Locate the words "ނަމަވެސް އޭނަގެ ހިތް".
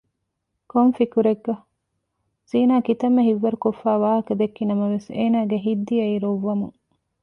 4.69-5.83